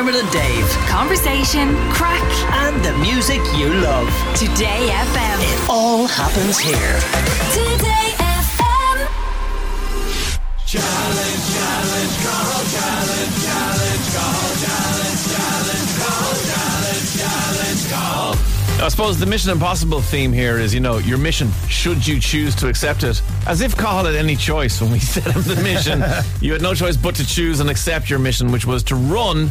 [0.00, 0.66] Dermot and Dave.
[0.88, 2.24] Conversation, crack,
[2.64, 4.08] And the music you love.
[4.34, 5.38] Today FM.
[5.42, 6.96] It all happens here.
[7.52, 8.96] Today FM.
[10.64, 12.64] Challenge, challenge, call.
[12.72, 14.40] Challenge, challenge, call.
[14.64, 15.20] Challenge,
[17.18, 18.82] challenge, call.
[18.82, 22.54] I suppose the Mission Impossible theme here is, you know, your mission, should you choose
[22.54, 23.20] to accept it.
[23.46, 26.02] As if Cahill had any choice when we set him the mission.
[26.40, 29.50] you had no choice but to choose and accept your mission, which was to run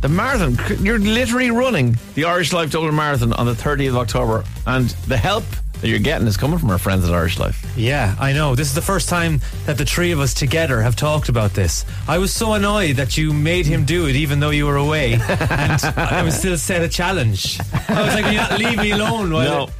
[0.00, 0.58] the marathon.
[0.84, 4.44] You're literally running the Irish Life Dublin Marathon on the 30th of October.
[4.66, 5.44] And the help
[5.80, 7.64] that you're getting is coming from our friends at Irish Life.
[7.76, 8.54] Yeah, I know.
[8.54, 11.84] This is the first time that the three of us together have talked about this.
[12.08, 15.14] I was so annoyed that you made him do it even though you were away.
[15.28, 17.58] and I was still set a challenge.
[17.88, 19.32] I was like, you not leave me alone?
[19.32, 19.64] while No.
[19.64, 19.70] it-"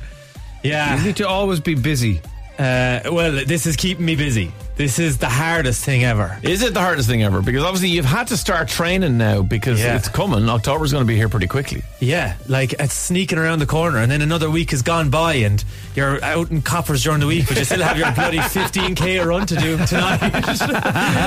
[0.63, 0.99] Yeah.
[0.99, 2.21] You need to always be busy.
[2.59, 4.53] Uh, well, this is keeping me busy.
[4.81, 6.39] This is the hardest thing ever.
[6.43, 7.43] Is it the hardest thing ever?
[7.43, 9.97] Because obviously you've had to start training now because Yeah.
[9.97, 10.49] it's coming.
[10.49, 11.83] October's going to be here pretty quickly.
[12.01, 15.63] Yeah, like it's sneaking around the corner, and then another week has gone by, and
[15.95, 19.47] you're out in coppers during the week, but you still have your bloody 15k run
[19.49, 20.23] to do tonight.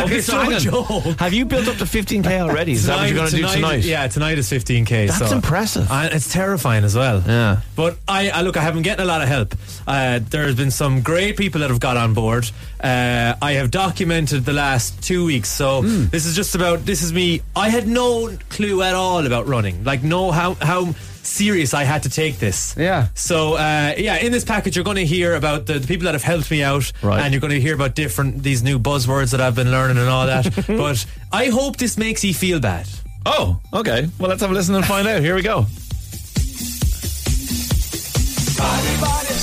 [0.05, 1.13] Okay, so hang on.
[1.19, 2.71] Have you built up to 15k already?
[2.71, 3.83] Is that what you're going to do tonight?
[3.83, 5.09] Yeah, tonight is 15k.
[5.09, 5.91] That's so- impressive.
[5.91, 7.21] And it's terrifying as well.
[7.23, 7.61] Yeah.
[7.75, 9.53] But I, I look, I have been getting a lot of help.
[9.85, 12.49] Uh, there's been some great people that have got on board.
[12.83, 16.05] Uh, I have documented the last two weeks, so Hmm.
[16.11, 16.85] this is just about.
[16.85, 17.41] This is me.
[17.55, 19.83] I had no clue at all about running.
[19.83, 22.73] Like, no how how serious I had to take this.
[22.77, 23.07] Yeah.
[23.15, 26.13] So uh, yeah, in this package, you're going to hear about the, the people that
[26.15, 27.19] have helped me out, Right.
[27.21, 30.09] and you're going to hear about different these new buzzwords that I've been learning and
[30.09, 30.45] all that.
[30.67, 32.87] but I hope this makes you feel bad.
[33.25, 34.09] Oh, okay.
[34.19, 35.21] Well, let's have a listen and find out.
[35.21, 35.65] Here we go.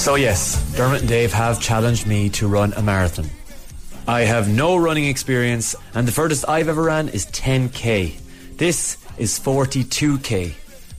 [0.04, 3.28] So yes, Dermot and Dave have challenged me to run a marathon.
[4.10, 8.18] I have no running experience, and the furthest I've ever ran is 10k.
[8.56, 10.52] This is 42k,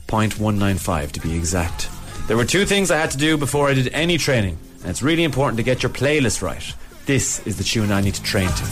[0.08, 1.90] 0.195 to be exact.
[2.26, 5.02] There were two things I had to do before I did any training, and it's
[5.02, 6.74] really important to get your playlist right.
[7.04, 8.64] This is the tune I need to train to.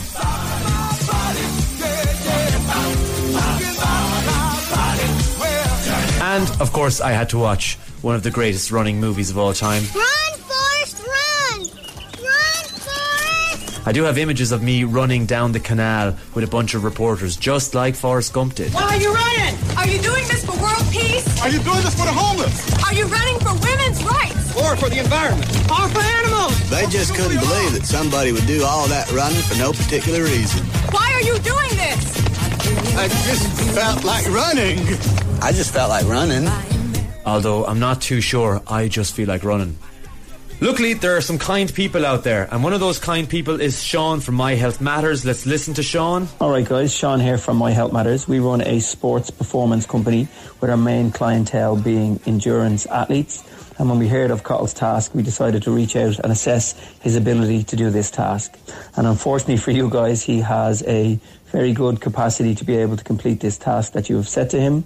[6.23, 9.53] And of course, I had to watch one of the greatest running movies of all
[9.53, 9.83] time.
[9.93, 11.59] Run, Forrest, run!
[12.25, 13.70] Run, Forrest!
[13.83, 17.35] I do have images of me running down the canal with a bunch of reporters,
[17.35, 18.73] just like Forrest Gump did.
[18.73, 19.55] Why are you running?
[19.75, 21.25] Are you doing this for world peace?
[21.41, 22.53] Are you doing this for the homeless
[22.85, 24.55] Are you running for women's rights?
[24.55, 25.49] or for the environment?
[25.71, 26.69] Or for animals?
[26.69, 30.63] They just couldn't believe that somebody would do all that running for no particular reason.
[30.91, 32.21] Why are you doing this?
[32.95, 34.77] I just felt like running.
[35.41, 36.47] I just felt like running.
[37.25, 39.77] Although I'm not too sure, I just feel like running.
[40.63, 43.81] Luckily, there are some kind people out there, and one of those kind people is
[43.81, 45.25] Sean from My Health Matters.
[45.25, 46.27] Let's listen to Sean.
[46.39, 46.93] All right, guys.
[46.93, 48.27] Sean here from My Health Matters.
[48.27, 50.27] We run a sports performance company
[50.59, 53.43] with our main clientele being endurance athletes.
[53.79, 57.15] And when we heard of Cottle's task, we decided to reach out and assess his
[57.15, 58.55] ability to do this task.
[58.95, 63.03] And unfortunately for you guys, he has a very good capacity to be able to
[63.03, 64.85] complete this task that you have set to him.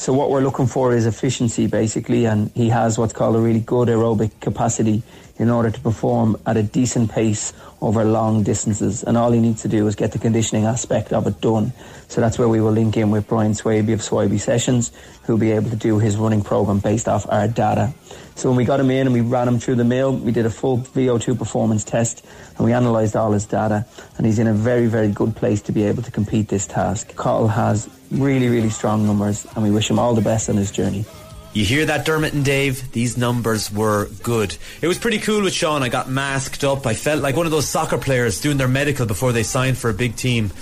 [0.00, 3.60] So what we're looking for is efficiency basically and he has what's called a really
[3.60, 5.02] good aerobic capacity
[5.40, 9.62] in order to perform at a decent pace over long distances and all he needs
[9.62, 11.72] to do is get the conditioning aspect of it done.
[12.08, 14.92] So that's where we will link in with Brian Swaby of Swaby Sessions
[15.24, 17.94] who'll be able to do his running program based off our data.
[18.34, 20.44] So when we got him in and we ran him through the mill, we did
[20.44, 22.22] a full VO2 performance test
[22.58, 23.86] and we analysed all his data
[24.18, 27.16] and he's in a very, very good place to be able to compete this task.
[27.16, 30.70] Cottle has really, really strong numbers and we wish him all the best on his
[30.70, 31.06] journey.
[31.52, 32.92] You hear that, Dermot and Dave?
[32.92, 34.56] These numbers were good.
[34.80, 35.82] It was pretty cool with Sean.
[35.82, 36.86] I got masked up.
[36.86, 39.90] I felt like one of those soccer players doing their medical before they signed for
[39.90, 40.52] a big team.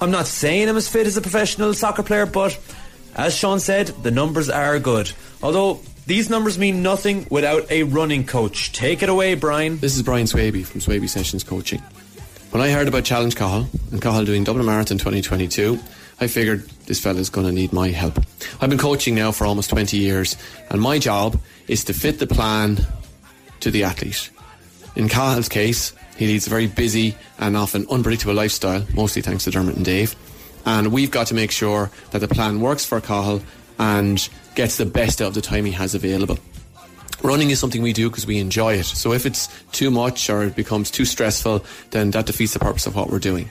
[0.00, 2.58] I'm not saying I'm as fit as a professional soccer player, but
[3.14, 5.12] as Sean said, the numbers are good.
[5.42, 8.72] Although these numbers mean nothing without a running coach.
[8.72, 9.78] Take it away, Brian.
[9.78, 11.80] This is Brian Swaby from Swaby Sessions Coaching.
[12.50, 15.78] When I heard about Challenge Cahill and Cahill doing Dublin Marathon 2022,
[16.20, 18.18] I figured this fella's going to need my help.
[18.60, 20.36] I've been coaching now for almost 20 years,
[20.70, 22.86] and my job is to fit the plan
[23.60, 24.30] to the athlete.
[24.96, 29.50] In Cahill's case, he leads a very busy and often unpredictable lifestyle, mostly thanks to
[29.50, 30.14] Dermot and Dave.
[30.64, 33.42] And we've got to make sure that the plan works for Cahill
[33.78, 36.38] and gets the best out of the time he has available.
[37.22, 38.84] Running is something we do because we enjoy it.
[38.84, 42.86] So if it's too much or it becomes too stressful, then that defeats the purpose
[42.86, 43.50] of what we're doing.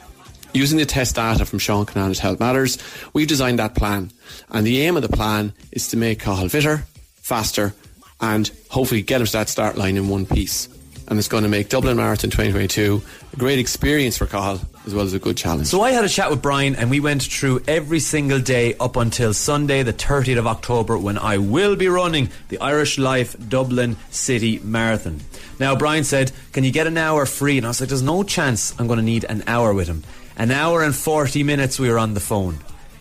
[0.53, 2.77] Using the test data from Sean Canan at Health Matters,
[3.11, 4.11] we've designed that plan.
[4.51, 6.85] And the aim of the plan is to make Cahill fitter,
[7.15, 7.73] faster,
[8.21, 10.69] and hopefully get him to that start line in one piece.
[11.07, 13.01] And it's going to make Dublin Marathon 2022
[13.33, 15.67] a great experience for Cahill as well as a good challenge.
[15.67, 18.95] So I had a chat with Brian and we went through every single day up
[18.95, 23.97] until Sunday, the 30th of October, when I will be running the Irish Life Dublin
[24.11, 25.19] City Marathon.
[25.59, 27.57] Now, Brian said, Can you get an hour free?
[27.57, 30.03] And I was like, There's no chance I'm going to need an hour with him.
[30.35, 32.57] An hour and 40 minutes we were on the phone.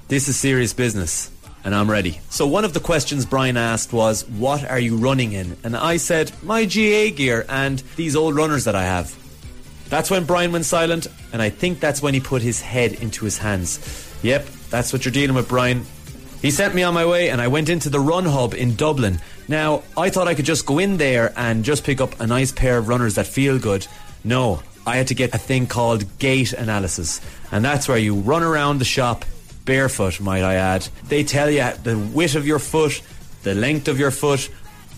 [0.08, 1.30] This is serious business.
[1.64, 2.20] And I'm ready.
[2.28, 5.56] So, one of the questions Brian asked was, What are you running in?
[5.62, 9.16] And I said, My GA gear and these old runners that I have.
[9.88, 13.24] That's when Brian went silent, and I think that's when he put his head into
[13.24, 13.78] his hands.
[14.22, 15.84] Yep, that's what you're dealing with, Brian.
[16.40, 19.20] He sent me on my way, and I went into the Run Hub in Dublin.
[19.46, 22.50] Now, I thought I could just go in there and just pick up a nice
[22.50, 23.86] pair of runners that feel good.
[24.24, 27.20] No, I had to get a thing called gait analysis,
[27.50, 29.24] and that's where you run around the shop
[29.64, 30.88] barefoot, might I add.
[31.08, 33.00] They tell you the width of your foot,
[33.42, 34.50] the length of your foot.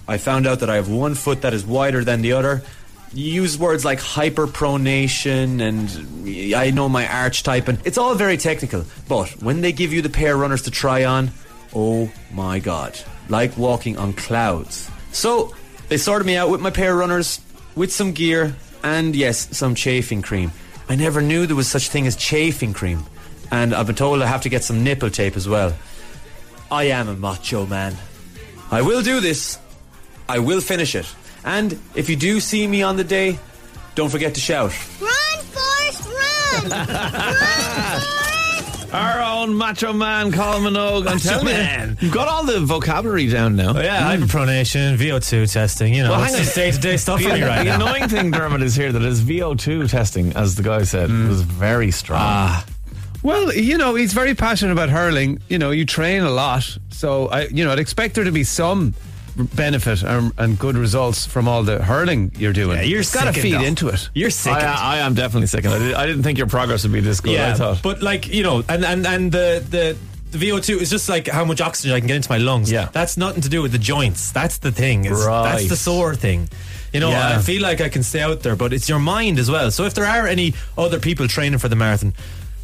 [0.08, 2.62] I found out that I have one foot that is wider than the other.
[3.12, 8.36] You use words like hyperpronation and I know my arch type and it's all very
[8.36, 8.84] technical.
[9.08, 11.30] But when they give you the pair of runners to try on,
[11.74, 12.98] oh my god,
[13.28, 14.90] like walking on clouds.
[15.12, 15.54] So
[15.88, 17.40] they sorted me out with my pair of runners,
[17.76, 20.52] with some gear, and yes, some chafing cream.
[20.88, 23.04] I never knew there was such thing as chafing cream,
[23.50, 25.74] and I've been told I have to get some nipple tape as well.
[26.70, 27.96] I am a macho man.
[28.70, 29.58] I will do this.
[30.28, 31.12] I will finish it.
[31.44, 33.38] And if you do see me on the day,
[33.94, 34.72] don't forget to shout.
[35.00, 35.10] Run,
[35.54, 36.08] Forrest,
[36.70, 36.70] run!
[38.94, 41.00] Our own macho man, Colin Minogue.
[41.06, 41.88] I'm Macho telling man.
[41.90, 43.76] you, you've got all the vocabulary down now.
[43.76, 46.54] Oh, yeah, hyperpronation, VO2 testing, you know, Well, it's hang on.
[46.54, 47.74] day to day stuff The, for me right the now.
[47.86, 51.90] annoying thing, Dermot, is here that his VO2 testing, as the guy said, was very
[51.90, 52.20] strong.
[52.22, 52.64] Ah.
[53.24, 55.40] Well, you know, he's very passionate about hurling.
[55.48, 56.78] You know, you train a lot.
[56.90, 58.94] So, I, you know, I'd expect there to be some
[59.36, 62.78] benefit and, and good results from all the hurling you're doing.
[62.78, 63.64] Yeah, you're got to feed off.
[63.64, 64.08] into it.
[64.14, 64.52] You're sick.
[64.52, 65.66] I, I am definitely sick.
[65.66, 67.38] I, did, I didn't think your progress would be this good.
[67.38, 67.82] I thought.
[67.82, 69.96] but like you know, and and and the the.
[70.30, 72.68] The VO2 is just like how much oxygen I can get into my lungs.
[72.68, 72.88] Yeah.
[72.90, 74.32] That's nothing to do with the joints.
[74.32, 75.04] That's the thing.
[75.04, 76.48] Is That's the sore thing.
[76.92, 77.38] You know, Yeah.
[77.38, 79.70] I feel like I can stay out there, but it's your mind as well.
[79.70, 82.14] So if there are any other people training for the marathon,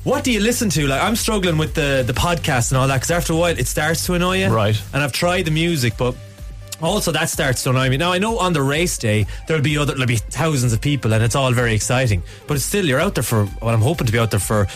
[0.02, 0.88] what do you listen to?
[0.88, 3.68] Like I'm struggling with the the podcast and all that because after a while it
[3.68, 4.48] starts to annoy you.
[4.48, 4.82] Right.
[4.92, 6.16] And I've tried the music, but
[6.80, 7.96] also that starts to annoy me.
[7.96, 11.12] Now I know on the race day there'll be other there'll be thousands of people
[11.12, 14.12] and it's all very exciting, but still you're out there for well I'm hoping to
[14.12, 14.66] be out there for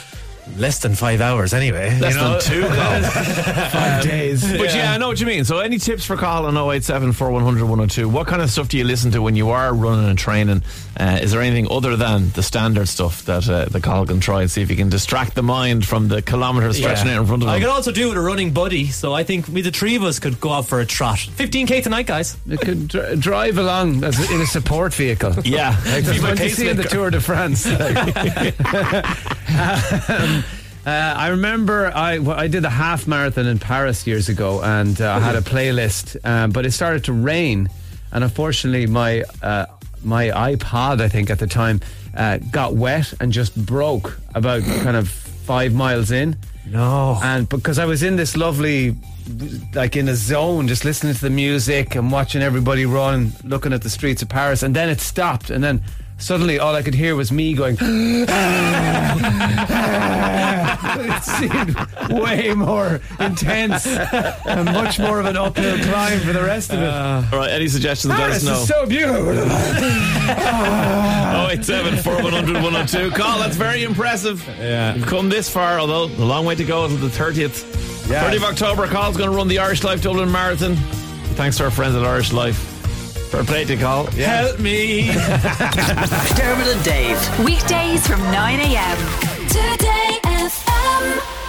[0.56, 1.98] less than five hours anyway.
[1.98, 2.38] Less you know?
[2.38, 2.64] than two.
[3.74, 4.42] Five days.
[4.56, 4.92] But yeah.
[4.92, 5.44] I know what you mean.
[5.44, 8.08] So, any tips for Colin on 087 4100 102?
[8.08, 10.62] What kind of stuff do you listen to when you are running and training?
[10.98, 14.42] Uh, is there anything other than the standard stuff that uh, the Colin can try
[14.42, 17.42] and see if he can distract the mind from the kilometres stretching out in front
[17.42, 17.54] of us.
[17.54, 20.02] I could also do with a running buddy, so I think we the three of
[20.02, 21.18] us could go out for a trot.
[21.18, 22.36] 15k tonight, guys.
[22.48, 25.34] It could dr- drive along as in a support vehicle.
[25.44, 25.76] Yeah.
[25.86, 26.84] Like Be when you see in the.
[26.84, 27.64] Tour de France.
[29.48, 30.44] Um,
[30.86, 35.00] uh, I remember I well, I did a half marathon in Paris years ago, and
[35.00, 37.70] uh, I had a playlist, um, but it started to rain,
[38.12, 39.66] and unfortunately my uh,
[40.02, 41.80] my iPod I think at the time
[42.16, 46.36] uh, got wet and just broke about kind of five miles in.
[46.66, 47.18] No.
[47.22, 48.96] And because I was in this lovely,
[49.74, 53.82] like in a zone, just listening to the music and watching everybody run, looking at
[53.82, 55.82] the streets of Paris, and then it stopped, and then
[56.24, 57.76] suddenly all I could hear was me going.
[60.96, 61.76] it seemed
[62.10, 66.88] way more intense and much more of an uphill climb for the rest of it.
[66.88, 67.50] Uh, all right.
[67.50, 68.14] Any suggestions?
[68.14, 68.62] let us know.
[68.62, 69.32] is so beautiful.
[71.50, 73.10] 087 4100 102.
[73.10, 74.42] Call, that's very impressive.
[74.58, 74.94] Yeah.
[74.94, 77.64] You've come this far, although a long way to go until the 30th.
[78.04, 80.76] 30th of October, Colin's going to run the Irish Life Dublin Marathon.
[81.36, 82.73] Thanks to our friends at Irish Life.
[83.34, 84.06] Fair play to Col.
[84.12, 85.06] Help me.
[86.36, 87.44] Dermot and Dave.
[87.44, 88.96] Weekdays from 9 a.m.
[89.48, 91.43] Today FM.